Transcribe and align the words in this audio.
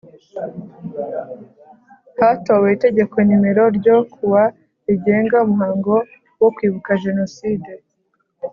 Hatowe 2.19 2.67
itegeko 2.75 3.15
nimero 3.27 3.63
ryo 3.77 3.97
kuwa 4.13 4.43
rigenga 4.87 5.37
umuhango 5.47 5.93
wo 6.41 6.49
Kwibuka 6.55 6.91
Jenoside 7.03 7.71